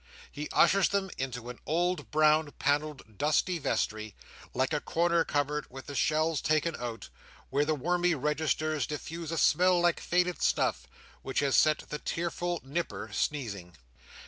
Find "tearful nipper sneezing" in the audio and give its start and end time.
11.99-13.77